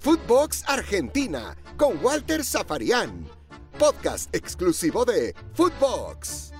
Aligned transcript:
Footbox 0.00 0.64
Argentina 0.66 1.56
con 1.76 2.02
Walter 2.02 2.44
Zafarian. 2.44 3.26
Podcast 3.78 4.34
exclusivo 4.34 5.04
de 5.04 5.34
Footbox. 5.54 6.52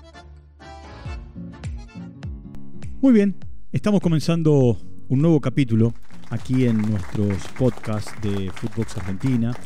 Muy 3.01 3.13
bien, 3.13 3.35
estamos 3.71 3.99
comenzando 3.99 4.77
un 5.09 5.21
nuevo 5.21 5.41
capítulo 5.41 5.93
aquí 6.29 6.65
en 6.65 6.77
nuestros 6.77 7.47
podcasts 7.57 8.13
de 8.21 8.51
Footbox 8.51 8.97
Argentina, 8.97 9.57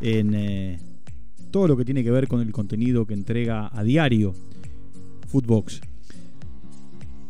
en 0.00 0.34
eh, 0.34 0.80
todo 1.50 1.68
lo 1.68 1.76
que 1.76 1.84
tiene 1.84 2.04
que 2.04 2.10
ver 2.10 2.28
con 2.28 2.40
el 2.40 2.52
contenido 2.52 3.04
que 3.04 3.14
entrega 3.14 3.68
a 3.72 3.82
diario 3.82 4.34
Footbox. 5.28 5.80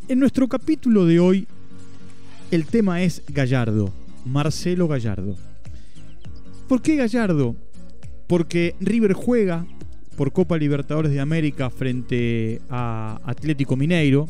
En 0.08 0.20
nuestro 0.20 0.48
capítulo 0.48 1.06
de 1.06 1.18
hoy, 1.18 1.48
el 2.50 2.66
tema 2.66 3.02
es 3.02 3.22
Gallardo, 3.28 3.92
Marcelo 4.24 4.88
Gallardo. 4.88 5.36
¿Por 6.68 6.82
qué 6.82 6.96
Gallardo? 6.96 7.56
Porque 8.26 8.74
River 8.80 9.12
juega 9.12 9.66
por 10.16 10.32
Copa 10.32 10.56
Libertadores 10.56 11.12
de 11.12 11.20
América 11.20 11.70
frente 11.70 12.60
a 12.70 13.20
Atlético 13.24 13.76
Mineiro 13.76 14.28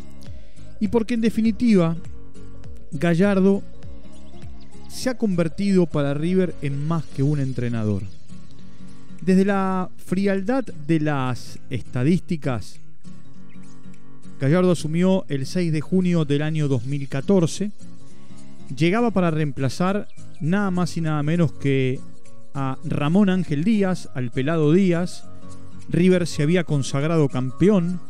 y 0.80 0.88
porque 0.88 1.14
en 1.14 1.20
definitiva 1.20 1.96
Gallardo 2.92 3.62
se 4.88 5.10
ha 5.10 5.18
convertido 5.18 5.86
para 5.86 6.14
River 6.14 6.54
en 6.62 6.86
más 6.86 7.04
que 7.04 7.22
un 7.22 7.40
entrenador. 7.40 8.02
Desde 9.20 9.44
la 9.44 9.90
frialdad 9.96 10.64
de 10.64 11.00
las 11.00 11.58
estadísticas, 11.70 12.78
Gallardo 14.40 14.72
asumió 14.72 15.24
el 15.28 15.46
6 15.46 15.72
de 15.72 15.80
junio 15.80 16.24
del 16.24 16.42
año 16.42 16.68
2014. 16.68 17.70
Llegaba 18.74 19.10
para 19.10 19.30
reemplazar 19.30 20.09
nada 20.41 20.70
más 20.70 20.96
y 20.96 21.00
nada 21.00 21.22
menos 21.22 21.52
que 21.52 22.00
a 22.55 22.78
Ramón 22.84 23.28
Ángel 23.28 23.64
Díaz, 23.64 24.08
al 24.14 24.30
pelado 24.30 24.72
Díaz. 24.72 25.28
River 25.88 26.27
se 26.27 26.42
había 26.42 26.64
consagrado 26.64 27.28
campeón 27.28 28.00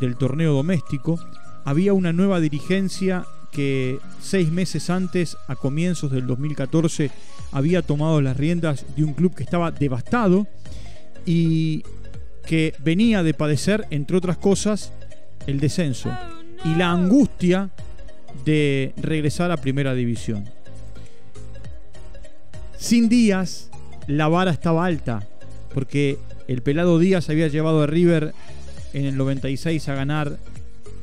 del 0.00 0.16
torneo 0.16 0.52
doméstico. 0.54 1.18
Había 1.64 1.92
una 1.92 2.12
nueva 2.12 2.40
dirigencia 2.40 3.24
que 3.52 3.98
seis 4.20 4.50
meses 4.50 4.90
antes, 4.90 5.36
a 5.46 5.56
comienzos 5.56 6.10
del 6.10 6.26
2014, 6.26 7.10
había 7.52 7.82
tomado 7.82 8.20
las 8.20 8.36
riendas 8.36 8.84
de 8.96 9.04
un 9.04 9.14
club 9.14 9.34
que 9.34 9.44
estaba 9.44 9.70
devastado 9.70 10.46
y 11.26 11.84
que 12.46 12.74
venía 12.82 13.22
de 13.22 13.34
padecer, 13.34 13.86
entre 13.90 14.16
otras 14.16 14.38
cosas, 14.38 14.92
el 15.46 15.60
descenso 15.60 16.10
y 16.64 16.74
la 16.74 16.90
angustia 16.90 17.70
de 18.44 18.92
regresar 18.96 19.50
a 19.50 19.56
primera 19.56 19.94
división. 19.94 20.44
Sin 22.76 23.08
Díaz, 23.08 23.70
la 24.06 24.28
vara 24.28 24.50
estaba 24.50 24.84
alta, 24.84 25.26
porque 25.72 26.18
el 26.48 26.62
pelado 26.62 26.98
Díaz 26.98 27.30
había 27.30 27.48
llevado 27.48 27.82
a 27.82 27.86
River 27.86 28.34
en 28.92 29.04
el 29.04 29.16
96 29.16 29.88
a 29.88 29.94
ganar 29.94 30.36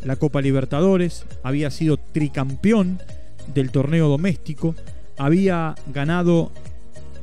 la 0.04 0.16
Copa 0.16 0.42
Libertadores, 0.42 1.26
había 1.44 1.72
sido 1.72 1.98
tricampeón 1.98 3.00
del 3.54 3.72
torneo 3.72 4.08
doméstico, 4.08 4.76
había 5.18 5.76
ganado 5.94 6.52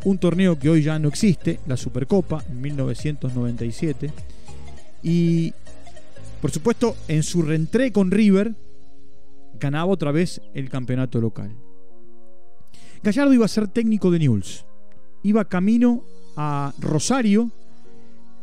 un 0.04 0.18
torneo 0.18 0.58
que 0.58 0.70
hoy 0.70 0.82
ya 0.82 0.98
no 0.98 1.08
existe, 1.08 1.60
la 1.66 1.76
Supercopa, 1.76 2.44
en 2.48 2.60
1997, 2.60 4.10
y 5.02 5.52
por 6.40 6.50
supuesto 6.50 6.96
en 7.08 7.22
su 7.22 7.42
reentré 7.42 7.92
con 7.92 8.10
River 8.10 8.52
ganaba 9.58 9.92
otra 9.92 10.12
vez 10.12 10.40
el 10.54 10.68
campeonato 10.68 11.20
local. 11.20 11.56
Gallardo 13.02 13.32
iba 13.32 13.44
a 13.44 13.48
ser 13.48 13.68
técnico 13.68 14.10
de 14.10 14.18
Newell's 14.18 14.66
iba 15.26 15.44
camino 15.44 16.04
a 16.36 16.72
Rosario 16.78 17.50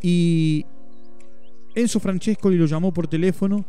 y 0.02 0.66
Enzo 1.75 1.99
Francescoli 2.02 2.58
lo 2.58 2.65
llamó 2.65 2.93
por 2.93 3.08
teléfono 3.08 3.64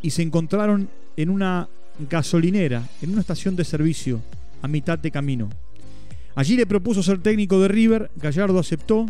y 0.00 0.10
se 0.10 0.22
encontraron 0.22 0.88
en 1.16 1.28
una 1.28 1.68
gasolinera, 2.08 2.82
en 3.02 3.10
una 3.10 3.20
estación 3.20 3.56
de 3.56 3.64
servicio, 3.64 4.20
a 4.62 4.68
mitad 4.68 4.98
de 4.98 5.10
camino. 5.10 5.50
Allí 6.34 6.56
le 6.56 6.66
propuso 6.66 7.02
ser 7.02 7.18
técnico 7.18 7.60
de 7.60 7.68
River, 7.68 8.10
Gallardo 8.16 8.58
aceptó 8.58 9.04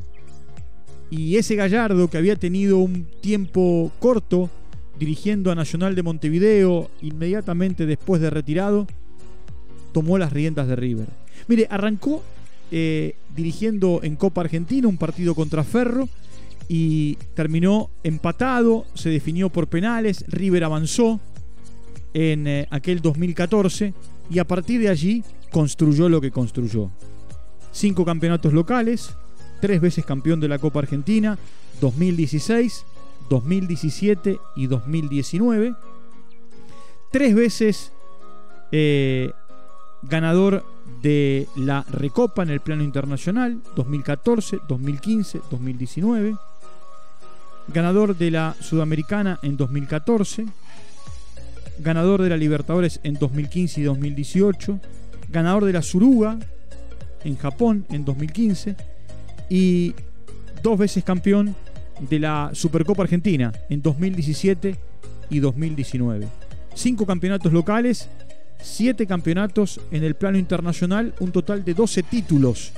y 1.09 1.37
ese 1.37 1.55
Gallardo 1.55 2.09
que 2.09 2.19
había 2.19 2.35
tenido 2.35 2.79
un 2.79 3.07
tiempo 3.21 3.93
corto 4.01 4.51
dirigiendo 4.99 5.51
a 5.51 5.55
Nacional 5.55 5.95
de 5.95 6.03
Montevideo 6.03 6.91
inmediatamente 7.03 7.87
después 7.87 8.21
de 8.21 8.31
retirado, 8.31 8.87
tomó 9.93 10.19
las 10.19 10.33
riendas 10.33 10.69
de 10.69 10.77
River. 10.77 11.07
Mire, 11.49 11.67
arrancó 11.71 12.23
eh, 12.71 13.17
dirigiendo 13.35 14.01
en 14.03 14.17
Copa 14.17 14.41
Argentina 14.41 14.89
un 14.89 14.97
partido 14.97 15.35
contra 15.35 15.65
Ferro 15.65 16.09
y 16.69 17.17
terminó 17.35 17.91
empatado, 18.03 18.87
se 18.95 19.11
definió 19.11 19.51
por 19.51 19.69
penales, 19.69 20.25
River 20.29 20.65
avanzó 20.65 21.21
en 22.15 22.47
eh, 22.47 22.67
aquel 22.71 23.03
2014 23.03 23.93
y 24.31 24.39
a 24.39 24.47
partir 24.47 24.81
de 24.81 24.89
allí 24.89 25.23
construyó 25.51 26.09
lo 26.09 26.21
que 26.21 26.31
construyó. 26.31 26.91
Cinco 27.73 28.05
campeonatos 28.05 28.53
locales, 28.53 29.11
tres 29.61 29.81
veces 29.81 30.05
campeón 30.05 30.41
de 30.41 30.49
la 30.49 30.59
Copa 30.59 30.79
Argentina, 30.79 31.39
2016, 31.81 32.85
2017 33.29 34.39
y 34.57 34.67
2019. 34.67 35.75
Tres 37.11 37.35
veces 37.35 37.93
eh, 38.73 39.31
ganador 40.03 40.65
de 41.03 41.47
la 41.57 41.85
Recopa 41.91 42.43
en 42.43 42.51
el 42.51 42.61
plano 42.61 42.83
internacional 42.83 43.61
2014, 43.77 44.61
2015, 44.69 45.41
2019. 45.51 46.37
Ganador 47.69 48.17
de 48.17 48.31
la 48.31 48.55
Sudamericana 48.61 49.39
en 49.43 49.57
2014. 49.57 50.47
Ganador 51.79 52.23
de 52.23 52.29
la 52.29 52.37
Libertadores 52.37 53.01
en 53.03 53.15
2015 53.15 53.81
y 53.81 53.85
2018. 53.85 54.81
Ganador 55.31 55.65
de 55.65 55.73
la 55.73 55.83
Suruga 55.83 56.39
en 57.25 57.37
Japón 57.37 57.87
en 57.91 58.05
2015. 58.05 58.77
Y 59.49 59.95
dos 60.63 60.79
veces 60.79 61.05
campeón 61.05 61.55
de 62.01 62.19
la 62.19 62.51
Supercopa 62.53 63.03
Argentina 63.03 63.53
en 63.69 63.83
2017 63.83 64.77
y 65.31 65.39
2019. 65.39 66.27
Cinco 66.75 67.07
campeonatos 67.07 67.53
locales 67.53 68.09
siete 68.65 69.07
campeonatos 69.07 69.81
en 69.91 70.03
el 70.03 70.15
plano 70.15 70.39
internacional, 70.39 71.15
un 71.21 71.31
total 71.31 71.65
de 71.65 71.75
12 71.75 72.03
títulos 72.05 72.73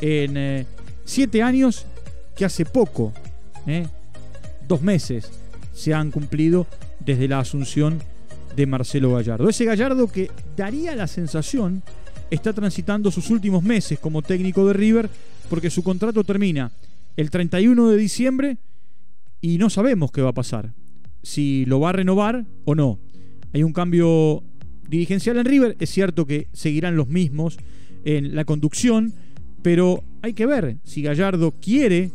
en 0.00 0.36
eh, 0.36 0.66
siete 1.04 1.42
años 1.42 1.84
que 2.34 2.44
hace 2.44 2.64
poco, 2.64 3.12
eh, 3.66 3.86
dos 4.66 4.80
meses, 4.80 5.30
se 5.74 5.92
han 5.92 6.10
cumplido 6.10 6.66
desde 7.00 7.28
la 7.28 7.40
asunción 7.40 8.00
de 8.56 8.66
Marcelo 8.66 9.14
Gallardo. 9.14 9.48
Ese 9.48 9.64
Gallardo 9.64 10.08
que 10.08 10.30
daría 10.56 10.96
la 10.96 11.06
sensación 11.06 11.82
está 12.30 12.52
transitando 12.52 13.10
sus 13.10 13.30
últimos 13.30 13.62
meses 13.62 13.98
como 13.98 14.22
técnico 14.22 14.66
de 14.66 14.72
River 14.72 15.10
porque 15.48 15.70
su 15.70 15.82
contrato 15.82 16.24
termina 16.24 16.70
el 17.18 17.30
31 17.30 17.90
de 17.90 17.96
diciembre 17.96 18.58
y 19.40 19.58
no 19.58 19.70
sabemos 19.70 20.12
qué 20.12 20.22
va 20.22 20.30
a 20.30 20.34
pasar, 20.34 20.72
si 21.24 21.64
lo 21.64 21.80
va 21.80 21.88
a 21.88 21.92
renovar 21.92 22.46
o 22.64 22.76
no. 22.76 23.00
Hay 23.52 23.64
un 23.64 23.72
cambio 23.72 24.44
dirigencial 24.88 25.36
en 25.36 25.44
River. 25.44 25.76
Es 25.80 25.90
cierto 25.90 26.26
que 26.26 26.46
seguirán 26.52 26.94
los 26.94 27.08
mismos 27.08 27.58
en 28.04 28.36
la 28.36 28.44
conducción, 28.44 29.12
pero 29.62 30.04
hay 30.22 30.32
que 30.32 30.46
ver 30.46 30.76
si 30.84 31.02
Gallardo 31.02 31.50
quiere 31.60 32.12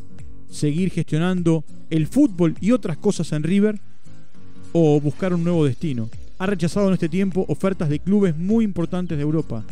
seguir 0.49 0.89
gestionando 0.89 1.65
el 1.89 2.07
fútbol 2.07 2.55
y 2.61 2.71
otras 2.71 2.95
cosas 2.97 3.33
en 3.33 3.43
River 3.43 3.81
o 4.71 5.01
buscar 5.01 5.33
un 5.33 5.43
nuevo 5.43 5.65
destino. 5.65 6.09
Ha 6.37 6.45
rechazado 6.45 6.87
en 6.87 6.93
este 6.93 7.09
tiempo 7.09 7.43
ofertas 7.49 7.89
de 7.89 7.99
clubes 7.99 8.37
muy 8.37 8.63
importantes 8.63 9.17
de 9.17 9.23
Europa. 9.23 9.65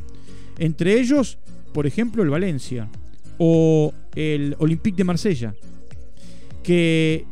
Entre 0.59 0.99
ellos, 0.99 1.37
por 1.73 1.87
ejemplo, 1.87 2.21
el 2.21 2.29
Valencia 2.29 2.89
o 3.37 3.93
el 4.15 4.55
Olympique 4.59 4.97
de 4.97 5.03
Marsella, 5.03 5.53
que 6.63 7.25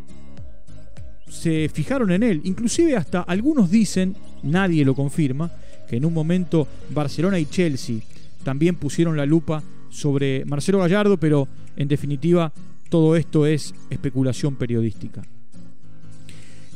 se 1.30 1.70
fijaron 1.70 2.12
en 2.12 2.24
él. 2.24 2.42
Inclusive 2.44 2.96
hasta 2.96 3.22
algunos 3.22 3.70
dicen, 3.70 4.16
nadie 4.44 4.86
lo 4.86 4.96
confirma, 4.96 5.52
que 5.88 5.98
en 5.98 6.06
un 6.06 6.14
momento 6.14 6.68
Barcelona 6.90 7.40
y 7.40 7.46
Chelsea 7.46 7.98
también 8.44 8.76
pusieron 8.76 9.18
la 9.18 9.26
lupa 9.26 9.64
sobre 9.90 10.46
Marcelo 10.46 10.80
Gallardo, 10.80 11.18
pero 11.18 11.48
en 11.76 11.88
definitiva 11.88 12.52
todo 12.90 13.16
esto 13.16 13.46
es 13.46 13.74
especulación 13.90 14.56
periodística. 14.56 15.22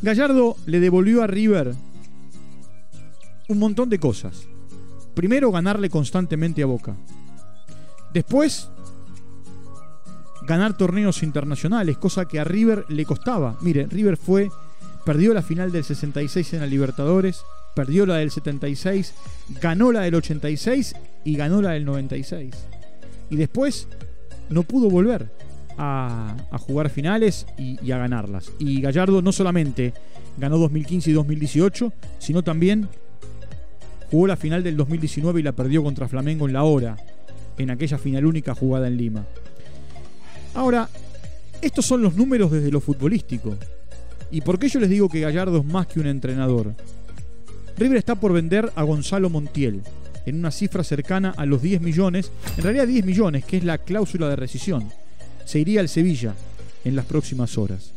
Gallardo 0.01 0.57
le 0.65 0.79
devolvió 0.79 1.23
a 1.23 1.27
River 1.27 1.73
un 3.47 3.59
montón 3.59 3.89
de 3.89 3.99
cosas. 3.99 4.47
Primero, 5.13 5.51
ganarle 5.51 5.89
constantemente 5.89 6.63
a 6.63 6.65
Boca. 6.65 6.95
Después, 8.13 8.69
ganar 10.45 10.75
torneos 10.75 11.23
internacionales, 11.23 11.97
cosa 11.97 12.25
que 12.25 12.39
a 12.39 12.43
River 12.43 12.85
le 12.89 13.05
costaba. 13.05 13.57
Mire, 13.61 13.87
River 13.87 14.17
fue, 14.17 14.49
perdió 15.05 15.33
la 15.33 15.41
final 15.41 15.71
del 15.71 15.83
66 15.83 16.53
en 16.53 16.59
la 16.61 16.67
Libertadores, 16.67 17.43
perdió 17.75 18.05
la 18.05 18.17
del 18.17 18.31
76, 18.31 19.13
ganó 19.61 19.91
la 19.91 20.01
del 20.01 20.15
86 20.15 20.95
y 21.23 21.35
ganó 21.35 21.61
la 21.61 21.71
del 21.71 21.85
96. 21.85 22.53
Y 23.29 23.35
después 23.35 23.87
no 24.49 24.63
pudo 24.63 24.89
volver 24.89 25.31
a, 25.77 26.35
jugar 26.67 26.89
finales 26.89 27.45
y, 27.57 27.91
a 27.91 27.97
ganarlas. 27.97 28.51
Y 28.59 28.81
Gallardo 28.81 29.21
no 29.21 29.31
solamente 29.31 29.93
ganó 30.37 30.57
2015 30.57 31.09
y 31.09 31.13
2018, 31.13 31.93
sino 32.19 32.43
también 32.43 32.87
jugó 34.11 34.27
la 34.27 34.35
final 34.35 34.63
del 34.63 34.77
2019 34.77 35.39
y 35.39 35.43
la 35.43 35.53
perdió 35.53 35.83
contra 35.83 36.07
Flamengo 36.07 36.47
en 36.47 36.53
la 36.53 36.63
hora, 36.63 36.97
en 37.57 37.71
aquella 37.71 37.97
final 37.97 38.25
única 38.25 38.53
jugada 38.53 38.87
en 38.87 38.97
Lima. 38.97 39.25
Ahora, 40.53 40.89
estos 41.61 41.85
son 41.85 42.01
los 42.01 42.15
números 42.15 42.51
desde 42.51 42.71
lo 42.71 42.81
futbolístico. 42.81 43.55
¿Y 44.31 44.41
por 44.41 44.59
qué 44.59 44.67
yo 44.67 44.79
les 44.79 44.89
digo 44.89 45.09
que 45.09 45.21
Gallardo 45.21 45.59
es 45.59 45.65
más 45.65 45.87
que 45.87 45.99
un 45.99 46.07
entrenador? 46.07 46.73
River 47.77 47.97
está 47.97 48.15
por 48.15 48.33
vender 48.33 48.71
a 48.75 48.83
Gonzalo 48.83 49.29
Montiel 49.29 49.81
en 50.25 50.35
una 50.39 50.51
cifra 50.51 50.83
cercana 50.83 51.33
a 51.35 51.45
los 51.45 51.61
10 51.61 51.81
millones, 51.81 52.31
en 52.57 52.63
realidad 52.63 52.87
10 52.87 53.05
millones, 53.05 53.45
que 53.45 53.57
es 53.57 53.63
la 53.63 53.77
cláusula 53.77 54.29
de 54.29 54.35
rescisión. 54.35 54.89
Se 55.45 55.59
iría 55.59 55.81
al 55.81 55.89
Sevilla 55.89 56.35
en 56.83 56.95
las 56.95 57.05
próximas 57.05 57.57
horas. 57.57 57.91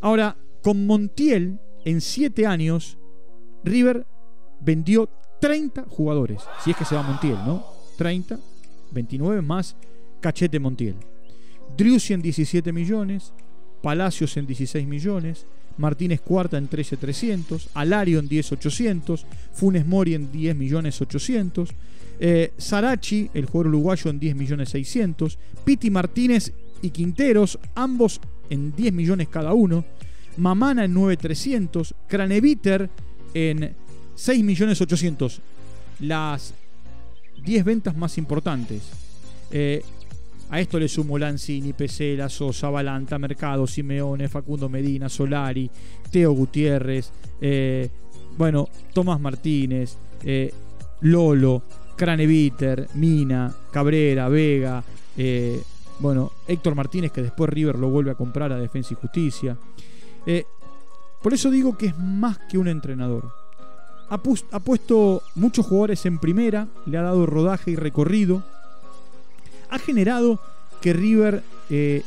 Ahora, 0.00 0.36
con 0.62 0.86
Montiel, 0.86 1.58
en 1.84 2.00
7 2.00 2.46
años, 2.46 2.98
River 3.64 4.06
vendió 4.60 5.08
30 5.40 5.84
jugadores. 5.88 6.42
Si 6.64 6.70
es 6.70 6.76
que 6.76 6.84
se 6.84 6.94
va 6.94 7.02
Montiel, 7.02 7.38
¿no? 7.46 7.64
30, 7.96 8.38
29 8.92 9.42
más 9.42 9.76
Cachete 10.20 10.58
Montiel. 10.58 10.96
Driussi 11.76 12.14
en 12.14 12.22
17 12.22 12.72
millones, 12.72 13.32
Palacios 13.82 14.36
en 14.36 14.46
16 14.46 14.86
millones, 14.86 15.46
Martínez 15.76 16.20
Cuarta 16.20 16.58
en 16.58 16.68
13.300, 16.68 17.68
Alario 17.74 18.18
en 18.18 18.28
10.800, 18.28 19.24
Funes 19.52 19.86
Mori 19.86 20.14
en 20.14 20.30
10 20.32 20.56
millones 20.56 21.00
800, 21.00 21.70
eh, 22.20 22.52
Sarachi, 22.56 23.30
el 23.32 23.46
jugador 23.46 23.68
uruguayo, 23.68 24.10
en 24.10 24.18
10 24.18 24.36
millones 24.36 24.70
600, 24.70 25.38
Piti 25.64 25.90
Martínez 25.90 26.52
y 26.82 26.90
Quinteros, 26.90 27.58
ambos 27.74 28.20
en 28.50 28.74
10 28.74 28.92
millones 28.92 29.28
cada 29.28 29.52
uno, 29.54 29.84
Mamana 30.36 30.84
en 30.84 30.94
9.300, 30.94 31.94
Craneviter 32.06 32.88
en 33.34 33.74
6 34.14 34.44
millones 34.44 34.80
800. 34.80 35.40
Las 36.00 36.54
10 37.44 37.64
ventas 37.64 37.96
más 37.96 38.18
importantes. 38.18 38.82
Eh, 39.50 39.82
a 40.50 40.60
esto 40.60 40.78
le 40.78 40.88
sumo 40.88 41.18
Lanzini, 41.18 41.72
Pesela, 41.72 42.28
Sosa, 42.28 42.70
Balanta, 42.70 43.18
Mercado, 43.18 43.66
Simeone, 43.66 44.28
Facundo 44.28 44.68
Medina, 44.68 45.08
Solari, 45.08 45.70
Teo 46.10 46.32
Gutiérrez, 46.32 47.10
eh, 47.40 47.90
bueno, 48.36 48.68
Tomás 48.92 49.20
Martínez, 49.20 49.96
eh, 50.24 50.52
Lolo, 51.02 51.62
Craneviter, 51.96 52.88
Mina, 52.94 53.52
Cabrera, 53.70 54.28
Vega, 54.28 54.82
eh, 55.16 55.60
bueno, 55.98 56.32
Héctor 56.46 56.74
Martínez 56.74 57.12
que 57.12 57.22
después 57.22 57.50
River 57.50 57.78
lo 57.78 57.90
vuelve 57.90 58.12
a 58.12 58.14
comprar 58.14 58.52
a 58.52 58.58
Defensa 58.58 58.94
y 58.94 58.96
Justicia. 58.96 59.56
por 61.22 61.34
eso 61.34 61.50
digo 61.50 61.76
que 61.76 61.86
es 61.86 61.98
más 61.98 62.38
que 62.50 62.56
un 62.56 62.68
entrenador. 62.68 63.32
Ha, 64.08 64.14
ha 64.52 64.60
puesto 64.60 65.22
muchos 65.34 65.66
jugadores 65.66 66.06
en 66.06 66.18
primera, 66.18 66.68
le 66.86 66.96
ha 66.96 67.02
dado 67.02 67.26
rodaje 67.26 67.72
y 67.72 67.76
recorrido 67.76 68.42
ha 69.70 69.78
generado 69.78 70.40
que 70.80 70.92
River, 70.92 71.42
eh, 71.70 72.02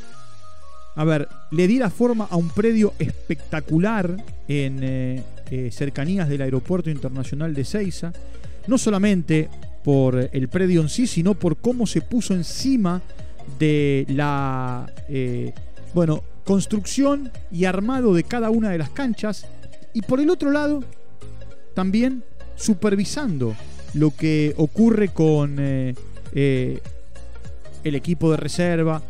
a 0.95 1.03
ver, 1.03 1.27
le 1.51 1.67
diera 1.67 1.89
forma 1.89 2.27
a 2.29 2.35
un 2.35 2.49
predio 2.49 2.93
espectacular 2.99 4.15
en 4.47 4.79
eh, 4.81 5.23
eh, 5.49 5.69
cercanías 5.71 6.29
del 6.29 6.41
Aeropuerto 6.41 6.89
Internacional 6.89 7.53
de 7.53 7.65
Ceiza, 7.65 8.13
no 8.67 8.77
solamente 8.77 9.49
por 9.83 10.29
el 10.31 10.47
predio 10.47 10.81
en 10.81 10.89
sí, 10.89 11.07
sino 11.07 11.33
por 11.33 11.57
cómo 11.57 11.87
se 11.87 12.01
puso 12.01 12.33
encima 12.33 13.01
de 13.57 14.05
la, 14.09 14.85
bueno, 15.95 16.23
construcción 16.45 17.31
y 17.51 17.65
armado 17.65 18.13
de 18.13 18.23
cada 18.23 18.51
una 18.51 18.69
de 18.69 18.77
las 18.77 18.91
canchas, 18.91 19.47
y 19.93 20.03
por 20.03 20.19
el 20.19 20.29
otro 20.29 20.51
lado, 20.51 20.83
también 21.73 22.23
supervisando 22.55 23.55
lo 23.95 24.15
que 24.15 24.53
ocurre 24.57 25.09
con 25.09 25.57
el 27.83 27.95
equipo 27.95 28.31
de 28.31 28.37
reserva 28.37 29.01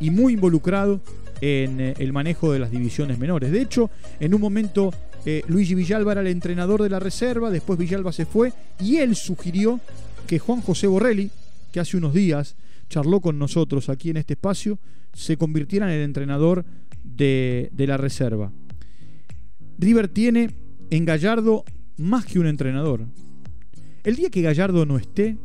y 0.00 0.10
muy 0.10 0.34
involucrado 0.34 1.00
en 1.40 1.80
eh, 1.80 1.94
el 1.98 2.12
manejo 2.12 2.52
de 2.52 2.58
las 2.58 2.70
divisiones 2.70 3.18
menores. 3.18 3.50
De 3.50 3.60
hecho, 3.60 3.90
en 4.20 4.34
un 4.34 4.40
momento 4.40 4.92
eh, 5.24 5.42
Luigi 5.48 5.74
Villalba 5.74 6.12
era 6.12 6.20
el 6.20 6.28
entrenador 6.28 6.82
de 6.82 6.90
la 6.90 6.98
reserva, 6.98 7.50
después 7.50 7.78
Villalba 7.78 8.12
se 8.12 8.26
fue 8.26 8.52
y 8.80 8.96
él 8.96 9.16
sugirió 9.16 9.80
que 10.26 10.38
Juan 10.38 10.60
José 10.60 10.86
Borrelli, 10.86 11.30
que 11.72 11.80
hace 11.80 11.96
unos 11.96 12.14
días 12.14 12.56
charló 12.88 13.20
con 13.20 13.38
nosotros 13.38 13.88
aquí 13.88 14.10
en 14.10 14.16
este 14.16 14.34
espacio, 14.34 14.78
se 15.12 15.36
convirtiera 15.36 15.86
en 15.86 15.98
el 15.98 16.04
entrenador 16.04 16.64
de, 17.02 17.70
de 17.72 17.86
la 17.86 17.96
reserva. 17.96 18.52
River 19.78 20.08
tiene 20.08 20.50
en 20.90 21.04
Gallardo 21.04 21.64
más 21.96 22.24
que 22.24 22.38
un 22.38 22.46
entrenador. 22.46 23.06
El 24.04 24.16
día 24.16 24.30
que 24.30 24.42
Gallardo 24.42 24.86
no 24.86 24.96
esté, 24.96 25.36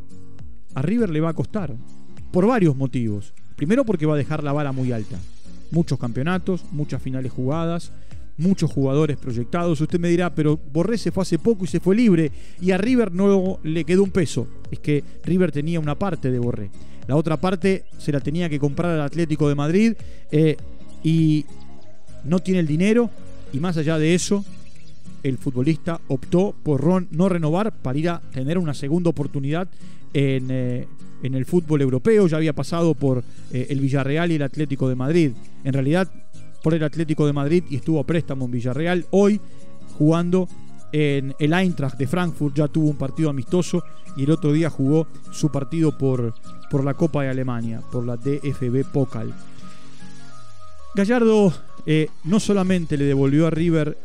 a 0.74 0.82
River 0.82 1.10
le 1.10 1.20
va 1.20 1.30
a 1.30 1.34
costar 1.34 1.74
por 2.32 2.46
varios 2.46 2.74
motivos. 2.74 3.32
Primero 3.56 3.84
porque 3.84 4.06
va 4.06 4.14
a 4.14 4.18
dejar 4.18 4.42
la 4.42 4.52
vara 4.52 4.72
muy 4.72 4.90
alta. 4.90 5.18
Muchos 5.70 5.98
campeonatos, 5.98 6.64
muchas 6.72 7.00
finales 7.00 7.30
jugadas, 7.30 7.92
muchos 8.36 8.70
jugadores 8.70 9.16
proyectados. 9.16 9.80
Usted 9.80 10.00
me 10.00 10.08
dirá, 10.08 10.34
pero 10.34 10.58
Borré 10.72 10.98
se 10.98 11.12
fue 11.12 11.22
hace 11.22 11.38
poco 11.38 11.64
y 11.64 11.68
se 11.68 11.80
fue 11.80 11.94
libre 11.94 12.32
y 12.60 12.72
a 12.72 12.78
River 12.78 13.12
no 13.12 13.58
le 13.62 13.84
quedó 13.84 14.02
un 14.02 14.10
peso. 14.10 14.48
Es 14.70 14.80
que 14.80 15.04
River 15.24 15.52
tenía 15.52 15.78
una 15.78 15.94
parte 15.98 16.30
de 16.30 16.38
Borré. 16.38 16.70
La 17.06 17.16
otra 17.16 17.36
parte 17.36 17.84
se 17.98 18.12
la 18.12 18.20
tenía 18.20 18.48
que 18.48 18.58
comprar 18.58 18.92
al 18.92 19.00
Atlético 19.00 19.48
de 19.48 19.54
Madrid 19.54 19.94
eh, 20.30 20.56
y 21.02 21.44
no 22.24 22.38
tiene 22.40 22.60
el 22.60 22.66
dinero. 22.66 23.10
Y 23.52 23.60
más 23.60 23.76
allá 23.76 23.98
de 23.98 24.14
eso, 24.14 24.44
el 25.22 25.38
futbolista 25.38 26.00
optó 26.08 26.54
por 26.62 27.06
no 27.12 27.28
renovar 27.28 27.72
para 27.72 27.98
ir 27.98 28.08
a 28.08 28.20
tener 28.20 28.58
una 28.58 28.74
segunda 28.74 29.10
oportunidad 29.10 29.68
en, 30.14 30.48
eh, 30.50 30.86
en 31.22 31.34
el 31.34 31.46
fútbol 31.46 31.80
europeo, 31.80 32.26
ya 32.26 32.36
había 32.36 32.52
pasado 32.52 32.94
por 32.94 33.22
eh, 33.52 33.66
el 33.70 33.80
Villarreal 33.80 34.32
y 34.32 34.36
el 34.36 34.42
Atlético 34.42 34.88
de 34.88 34.96
Madrid. 34.96 35.32
En 35.64 35.72
realidad, 35.72 36.10
por 36.62 36.74
el 36.74 36.82
Atlético 36.82 37.26
de 37.26 37.32
Madrid 37.32 37.64
y 37.70 37.76
estuvo 37.76 38.00
a 38.00 38.04
préstamo 38.04 38.46
en 38.46 38.50
Villarreal. 38.50 39.06
Hoy, 39.10 39.40
jugando 39.98 40.48
en 40.92 41.34
el 41.38 41.52
Eintracht 41.52 41.96
de 41.98 42.06
Frankfurt, 42.06 42.56
ya 42.56 42.68
tuvo 42.68 42.90
un 42.90 42.96
partido 42.96 43.30
amistoso 43.30 43.82
y 44.16 44.24
el 44.24 44.30
otro 44.30 44.52
día 44.52 44.70
jugó 44.70 45.06
su 45.30 45.50
partido 45.50 45.96
por, 45.96 46.34
por 46.70 46.84
la 46.84 46.94
Copa 46.94 47.22
de 47.22 47.30
Alemania, 47.30 47.80
por 47.90 48.04
la 48.04 48.16
DFB 48.16 48.84
Pokal. 48.92 49.32
Gallardo 50.94 51.52
eh, 51.86 52.08
no 52.24 52.38
solamente 52.38 52.96
le 52.96 53.04
devolvió 53.04 53.46
a 53.46 53.50
River 53.50 53.96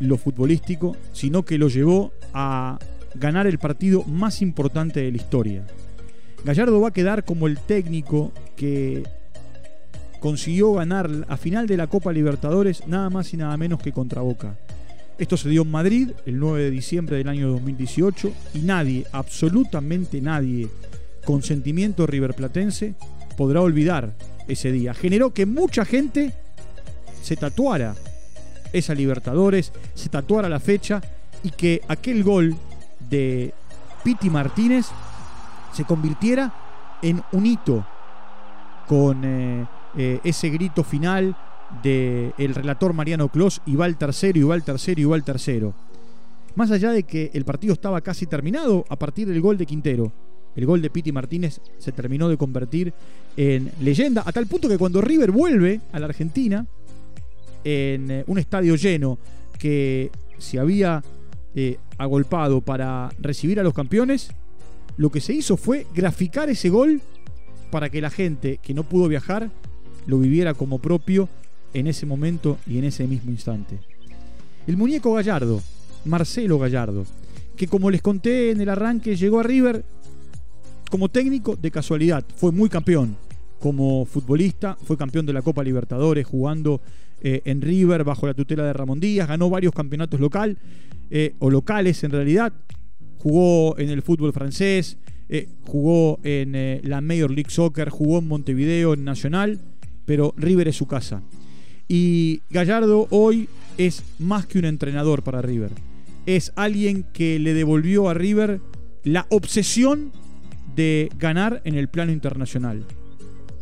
lo 0.00 0.16
futbolístico, 0.16 0.96
sino 1.12 1.44
que 1.44 1.58
lo 1.58 1.68
llevó 1.68 2.12
a 2.32 2.78
ganar 3.14 3.46
el 3.46 3.58
partido 3.58 4.04
más 4.04 4.42
importante 4.42 5.00
de 5.00 5.10
la 5.10 5.16
historia. 5.16 5.66
Gallardo 6.44 6.80
va 6.80 6.88
a 6.88 6.92
quedar 6.92 7.24
como 7.24 7.46
el 7.46 7.58
técnico 7.58 8.32
que 8.56 9.04
consiguió 10.20 10.72
ganar 10.72 11.10
a 11.28 11.36
final 11.36 11.66
de 11.66 11.76
la 11.76 11.86
Copa 11.86 12.12
Libertadores 12.12 12.86
nada 12.86 13.10
más 13.10 13.32
y 13.34 13.36
nada 13.36 13.56
menos 13.56 13.80
que 13.80 13.92
contra 13.92 14.22
Boca. 14.22 14.56
Esto 15.18 15.36
se 15.36 15.48
dio 15.48 15.62
en 15.62 15.70
Madrid 15.70 16.10
el 16.26 16.38
9 16.38 16.64
de 16.64 16.70
diciembre 16.70 17.16
del 17.16 17.28
año 17.28 17.48
2018 17.50 18.32
y 18.54 18.60
nadie, 18.60 19.04
absolutamente 19.12 20.20
nadie, 20.20 20.68
con 21.24 21.42
sentimiento 21.42 22.06
riverplatense 22.06 22.94
podrá 23.36 23.60
olvidar 23.60 24.14
ese 24.48 24.72
día. 24.72 24.94
Generó 24.94 25.32
que 25.32 25.46
mucha 25.46 25.84
gente 25.84 26.32
se 27.22 27.36
tatuara 27.36 27.94
esa 28.72 28.94
Libertadores, 28.94 29.72
se 29.94 30.08
tatuara 30.08 30.48
la 30.48 30.60
fecha 30.60 31.00
y 31.42 31.50
que 31.50 31.80
aquel 31.88 32.22
gol 32.22 32.56
de 33.10 33.52
Piti 34.04 34.30
Martínez 34.30 34.86
se 35.72 35.84
convirtiera 35.84 36.52
en 37.02 37.22
un 37.32 37.46
hito 37.46 37.86
con 38.86 39.24
eh, 39.24 39.66
eh, 39.96 40.20
ese 40.24 40.50
grito 40.50 40.84
final 40.84 41.36
del 41.82 42.34
el 42.36 42.54
relator 42.54 42.92
Mariano 42.92 43.28
Clos 43.28 43.62
y 43.66 43.76
va 43.76 43.86
el 43.86 43.96
tercero, 43.96 44.38
y 44.38 44.42
va 44.42 44.54
el 44.54 44.62
tercero, 44.62 45.00
y 45.00 45.04
va 45.04 45.16
el 45.16 45.24
tercero. 45.24 45.74
Más 46.54 46.70
allá 46.70 46.90
de 46.90 47.04
que 47.04 47.30
el 47.32 47.44
partido 47.44 47.72
estaba 47.72 48.00
casi 48.02 48.26
terminado 48.26 48.84
a 48.88 48.96
partir 48.96 49.26
del 49.28 49.40
gol 49.40 49.56
de 49.56 49.66
Quintero, 49.66 50.12
el 50.54 50.66
gol 50.66 50.82
de 50.82 50.90
Piti 50.90 51.12
Martínez 51.12 51.60
se 51.78 51.92
terminó 51.92 52.28
de 52.28 52.36
convertir 52.36 52.92
en 53.36 53.72
leyenda, 53.80 54.22
a 54.26 54.32
tal 54.32 54.46
punto 54.46 54.68
que 54.68 54.76
cuando 54.76 55.00
River 55.00 55.30
vuelve 55.30 55.80
a 55.92 55.98
la 55.98 56.06
Argentina, 56.06 56.66
en 57.64 58.10
eh, 58.10 58.24
un 58.26 58.38
estadio 58.38 58.76
lleno 58.76 59.18
que 59.58 60.10
se 60.38 60.58
había 60.58 61.02
eh, 61.54 61.78
agolpado 61.98 62.60
para 62.60 63.10
recibir 63.20 63.60
a 63.60 63.62
los 63.62 63.74
campeones, 63.74 64.30
lo 64.96 65.10
que 65.10 65.20
se 65.20 65.32
hizo 65.32 65.56
fue 65.56 65.86
graficar 65.94 66.50
ese 66.50 66.68
gol 66.68 67.00
para 67.70 67.88
que 67.88 68.00
la 68.00 68.10
gente 68.10 68.58
que 68.62 68.74
no 68.74 68.82
pudo 68.82 69.08
viajar 69.08 69.50
lo 70.06 70.18
viviera 70.18 70.54
como 70.54 70.78
propio 70.78 71.28
en 71.74 71.86
ese 71.86 72.06
momento 72.06 72.58
y 72.66 72.78
en 72.78 72.84
ese 72.84 73.06
mismo 73.06 73.30
instante. 73.30 73.78
El 74.66 74.76
muñeco 74.76 75.14
Gallardo 75.14 75.62
Marcelo 76.04 76.58
Gallardo, 76.58 77.04
que 77.56 77.68
como 77.68 77.90
les 77.90 78.02
conté 78.02 78.50
en 78.50 78.60
el 78.60 78.68
arranque, 78.68 79.16
llegó 79.16 79.40
a 79.40 79.44
River 79.44 79.84
como 80.90 81.08
técnico 81.08 81.56
de 81.56 81.70
casualidad. 81.70 82.24
Fue 82.36 82.52
muy 82.52 82.68
campeón 82.68 83.16
como 83.60 84.04
futbolista, 84.04 84.76
fue 84.84 84.96
campeón 84.96 85.26
de 85.26 85.32
la 85.32 85.42
Copa 85.42 85.62
Libertadores 85.62 86.26
jugando 86.26 86.80
eh, 87.24 87.40
en 87.44 87.60
River 87.60 88.02
bajo 88.02 88.26
la 88.26 88.34
tutela 88.34 88.64
de 88.64 88.72
Ramón 88.72 88.98
Díaz, 88.98 89.28
ganó 89.28 89.48
varios 89.48 89.72
campeonatos 89.72 90.18
local 90.18 90.58
eh, 91.08 91.36
o 91.38 91.50
locales 91.50 92.02
en 92.02 92.10
realidad, 92.10 92.52
jugó 93.18 93.78
en 93.78 93.90
el 93.90 94.02
fútbol 94.02 94.32
francés, 94.32 94.96
eh, 95.28 95.48
jugó 95.62 96.18
en 96.24 96.80
la 96.82 97.00
Major 97.00 97.30
League 97.30 97.50
Soccer, 97.50 97.90
jugó 97.90 98.18
en 98.18 98.26
Montevideo, 98.26 98.94
en 98.94 99.04
Nacional, 99.04 99.60
pero 100.04 100.34
River 100.36 100.66
es 100.66 100.76
su 100.76 100.86
casa. 100.86 101.22
Y 101.86 102.42
Gallardo 102.50 103.06
hoy 103.10 103.48
es 103.78 104.02
más 104.18 104.46
que 104.46 104.58
un 104.58 104.64
entrenador 104.64 105.22
para 105.22 105.42
River. 105.42 105.70
Es 106.26 106.52
alguien 106.56 107.04
que 107.12 107.38
le 107.38 107.54
devolvió 107.54 108.08
a 108.08 108.14
River 108.14 108.60
la 109.04 109.26
obsesión 109.30 110.10
de 110.74 111.08
ganar 111.20 111.62
en 111.64 111.76
el 111.76 111.88
plano 111.88 112.10
internacional 112.10 112.84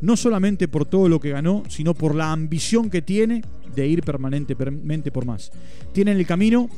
no 0.01 0.17
solamente 0.17 0.69
por 0.69 0.87
todo 0.87 1.09
lo 1.09 1.21
que 1.21 1.31
ganó, 1.31 1.63
sino 1.69 1.95
por 1.95 2.15
la 2.15 2.33
ambición 2.33 2.91
que 2.91 3.03
tiene 3.03 3.43
de 3.75 3.87
ir 3.87 4.03
permanentemente 4.03 5.11
por 5.11 5.27
más. 5.27 5.53
Tiene 5.93 6.13
en 6.13 6.19
el 6.19 6.27
camino 6.27 6.69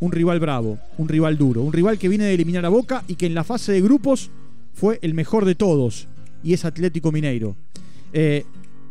un 0.00 0.12
rival 0.12 0.40
bravo, 0.40 0.78
un 0.98 1.08
rival 1.08 1.38
duro, 1.38 1.62
un 1.62 1.72
rival 1.72 1.98
que 1.98 2.08
viene 2.08 2.24
de 2.24 2.34
eliminar 2.34 2.64
a 2.66 2.70
Boca 2.70 3.04
y 3.06 3.14
que 3.14 3.26
en 3.26 3.34
la 3.34 3.44
fase 3.44 3.72
de 3.72 3.80
grupos 3.80 4.30
fue 4.74 4.98
el 5.02 5.14
mejor 5.14 5.44
de 5.44 5.54
todos, 5.54 6.08
y 6.42 6.54
es 6.54 6.64
Atlético 6.64 7.12
Mineiro. 7.12 7.54
Eh, 8.12 8.44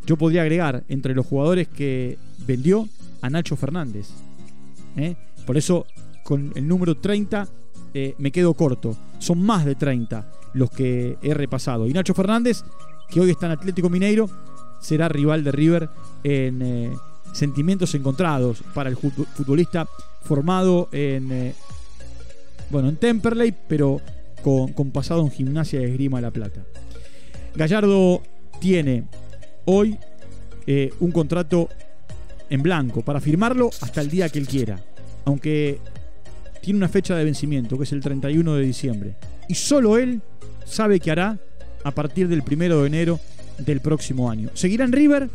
yo 0.06 0.18
podría 0.18 0.42
agregar 0.42 0.84
entre 0.88 1.14
los 1.14 1.26
jugadores 1.26 1.68
que 1.68 2.18
vendió 2.48 2.88
a 3.22 3.30
Nacho 3.30 3.56
Fernández. 3.56 4.10
¿eh? 4.98 5.16
Por 5.46 5.58
eso 5.58 5.86
con 6.24 6.52
el 6.56 6.68
número 6.68 6.96
30 6.96 7.48
eh, 7.94 8.16
me 8.18 8.32
quedo 8.32 8.54
corto. 8.54 8.96
Son 9.20 9.42
más 9.42 9.66
de 9.66 9.76
30 9.76 10.32
los 10.54 10.70
que 10.72 11.18
he 11.22 11.34
repasado. 11.34 11.88
Y 11.88 11.94
Nacho 11.94 12.14
Fernández 12.14 12.64
que 13.12 13.20
hoy 13.20 13.30
está 13.30 13.46
en 13.46 13.52
Atlético 13.52 13.90
Mineiro, 13.90 14.30
será 14.80 15.10
rival 15.10 15.44
de 15.44 15.52
River 15.52 15.90
en 16.24 16.62
eh, 16.62 16.92
sentimientos 17.34 17.94
encontrados 17.94 18.64
para 18.74 18.90
el 18.90 18.98
futbolista 18.98 19.88
formado 20.24 20.90
en, 20.92 21.32
eh, 21.32 21.54
bueno, 22.70 22.90
en 22.90 22.96
Temperley, 22.96 23.54
pero 23.68 24.02
con, 24.42 24.92
pasado 24.92 25.22
en 25.22 25.32
Gimnasia 25.32 25.80
de 25.80 25.88
Esgrima 25.88 26.22
La 26.22 26.32
Plata. 26.32 26.64
Gallardo 27.56 28.22
tiene 28.60 29.04
hoy 29.66 29.98
eh, 30.66 30.92
un 31.00 31.12
contrato 31.12 31.70
en 32.50 32.64
blanco 32.64 33.02
para 33.02 33.20
firmarlo 33.20 33.70
hasta 33.82 34.02
el 34.02 34.10
día 34.10 34.30
que 34.30 34.40
él 34.40 34.48
quiera, 34.48 34.80
aunque 35.26 35.80
tiene 36.62 36.78
una 36.78 36.90
fecha 36.90 37.16
de 37.16 37.24
vencimiento 37.26 37.78
que 37.78 37.84
es 37.84 37.92
el 37.92 38.02
31 38.02 38.56
de 38.56 38.64
diciembre. 38.64 39.16
Y 39.50 39.56
solo 39.56 39.98
él 39.98 40.22
sabe 40.66 41.00
qué 41.00 41.12
hará 41.12 41.40
a 41.84 41.92
partir 41.92 42.28
del 42.28 42.44
primero 42.44 42.82
de 42.82 42.88
enero 42.88 43.20
del 43.58 43.80
próximo 43.80 44.30
año. 44.30 44.50
¿Seguirá 44.54 44.86
en 44.86 44.92
River? 44.92 45.30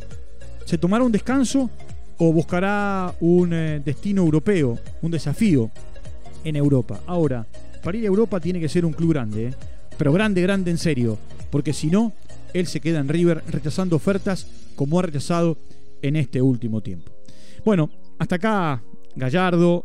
¿Se 0.64 0.78
tomará 0.78 1.04
un 1.04 1.12
descanso? 1.12 1.70
¿O 2.18 2.32
buscará 2.32 3.14
un 3.20 3.52
eh, 3.52 3.80
destino 3.84 4.22
europeo, 4.22 4.78
un 5.02 5.10
desafío 5.10 5.70
en 6.44 6.56
Europa? 6.56 7.00
Ahora, 7.06 7.46
para 7.82 7.98
ir 7.98 8.04
a 8.04 8.08
Europa 8.08 8.40
tiene 8.40 8.60
que 8.60 8.68
ser 8.68 8.84
un 8.84 8.92
club 8.92 9.12
grande, 9.12 9.48
¿eh? 9.48 9.54
pero 9.98 10.12
grande, 10.12 10.42
grande 10.42 10.70
en 10.70 10.78
serio, 10.78 11.18
porque 11.50 11.72
si 11.72 11.88
no, 11.88 12.12
él 12.52 12.66
se 12.66 12.80
queda 12.80 13.00
en 13.00 13.08
River 13.08 13.42
rechazando 13.48 13.96
ofertas 13.96 14.46
como 14.74 14.98
ha 14.98 15.02
rechazado 15.02 15.58
en 16.02 16.16
este 16.16 16.40
último 16.40 16.80
tiempo. 16.80 17.12
Bueno, 17.64 17.90
hasta 18.18 18.36
acá 18.36 18.82
Gallardo, 19.14 19.84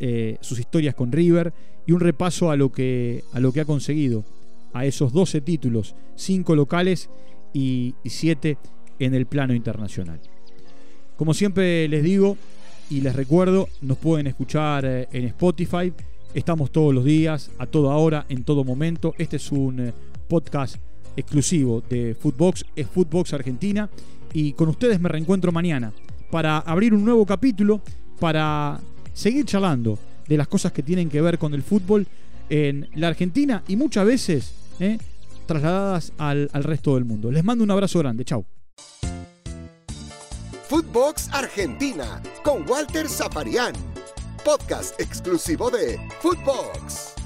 eh, 0.00 0.38
sus 0.40 0.58
historias 0.58 0.94
con 0.94 1.12
River 1.12 1.52
y 1.86 1.92
un 1.92 2.00
repaso 2.00 2.50
a 2.50 2.56
lo 2.56 2.70
que, 2.72 3.24
a 3.32 3.40
lo 3.40 3.52
que 3.52 3.60
ha 3.60 3.64
conseguido 3.64 4.24
a 4.72 4.84
esos 4.84 5.12
12 5.12 5.40
títulos, 5.40 5.94
5 6.16 6.54
locales 6.54 7.10
y 7.52 7.94
7 8.04 8.58
en 8.98 9.14
el 9.14 9.26
plano 9.26 9.54
internacional. 9.54 10.20
Como 11.16 11.34
siempre 11.34 11.88
les 11.88 12.02
digo 12.02 12.36
y 12.88 13.00
les 13.00 13.14
recuerdo, 13.14 13.68
nos 13.82 13.98
pueden 13.98 14.26
escuchar 14.26 14.84
eh, 14.84 15.08
en 15.12 15.24
Spotify. 15.26 15.92
Estamos 16.34 16.70
todos 16.70 16.94
los 16.94 17.04
días, 17.04 17.50
a 17.58 17.66
toda 17.66 17.96
hora, 17.96 18.26
en 18.28 18.44
todo 18.44 18.64
momento. 18.64 19.14
Este 19.18 19.36
es 19.36 19.52
un 19.52 19.80
eh, 19.80 19.92
podcast 20.28 20.76
exclusivo 21.16 21.82
de 21.88 22.16
Footbox, 22.18 22.64
es 22.74 22.86
Footbox 22.86 23.34
Argentina. 23.34 23.90
Y 24.32 24.52
con 24.52 24.68
ustedes 24.68 25.00
me 25.00 25.08
reencuentro 25.08 25.52
mañana 25.52 25.92
para 26.30 26.58
abrir 26.58 26.94
un 26.94 27.04
nuevo 27.04 27.26
capítulo, 27.26 27.80
para 28.18 28.80
seguir 29.12 29.44
charlando 29.44 29.98
de 30.28 30.36
las 30.36 30.48
cosas 30.48 30.72
que 30.72 30.82
tienen 30.82 31.10
que 31.10 31.20
ver 31.20 31.38
con 31.38 31.52
el 31.52 31.62
fútbol 31.62 32.06
en 32.50 32.88
la 32.94 33.08
Argentina 33.08 33.62
y 33.66 33.76
muchas 33.76 34.04
veces 34.04 34.52
¿eh? 34.80 34.98
trasladadas 35.46 36.12
al, 36.18 36.50
al 36.52 36.64
resto 36.64 36.94
del 36.96 37.04
mundo. 37.04 37.30
Les 37.30 37.42
mando 37.42 37.64
un 37.64 37.70
abrazo 37.70 37.98
grande, 38.00 38.24
chao. 38.24 38.44
Footbox 40.68 41.28
Argentina 41.32 42.22
con 42.44 42.68
Walter 42.68 43.08
Zaparián, 43.08 43.72
podcast 44.44 45.00
exclusivo 45.00 45.70
de 45.70 45.98
Footbox. 46.20 47.19